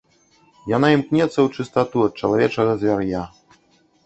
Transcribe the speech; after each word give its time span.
Яна 0.75 0.87
імкнецца 0.97 1.29
ў 1.41 1.45
чыстату 1.57 1.95
ад 2.07 2.13
чалавечага 2.23 2.71
звяр'я. 2.87 3.23